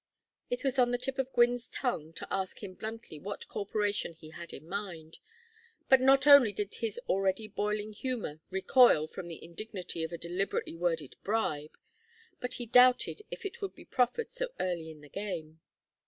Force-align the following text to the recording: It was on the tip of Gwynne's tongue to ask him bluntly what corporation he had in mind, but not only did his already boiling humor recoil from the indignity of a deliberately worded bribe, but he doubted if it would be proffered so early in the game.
It 0.49 0.63
was 0.63 0.79
on 0.79 0.89
the 0.89 0.97
tip 0.97 1.19
of 1.19 1.31
Gwynne's 1.31 1.69
tongue 1.69 2.11
to 2.13 2.27
ask 2.33 2.63
him 2.63 2.73
bluntly 2.73 3.19
what 3.19 3.47
corporation 3.47 4.13
he 4.13 4.31
had 4.31 4.51
in 4.51 4.67
mind, 4.67 5.19
but 5.89 6.01
not 6.01 6.25
only 6.25 6.51
did 6.51 6.73
his 6.73 6.99
already 7.07 7.47
boiling 7.47 7.93
humor 7.93 8.39
recoil 8.49 9.05
from 9.05 9.27
the 9.27 9.43
indignity 9.43 10.03
of 10.03 10.11
a 10.11 10.17
deliberately 10.17 10.73
worded 10.75 11.17
bribe, 11.21 11.77
but 12.39 12.55
he 12.55 12.65
doubted 12.65 13.21
if 13.29 13.45
it 13.45 13.61
would 13.61 13.75
be 13.75 13.85
proffered 13.85 14.31
so 14.31 14.47
early 14.59 14.89
in 14.89 15.01
the 15.01 15.07
game. 15.07 15.61